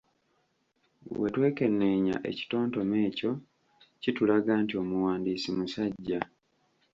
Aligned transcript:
Bwe 1.17 1.27
twekenneenya 1.33 2.15
ekitontome 2.29 2.95
ekyo 3.07 3.31
kitulaga 4.01 4.51
nti 4.63 4.73
omuwandiisi 4.81 5.49
musajja. 5.57 6.19